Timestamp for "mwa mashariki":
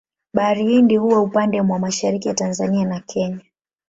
1.61-2.27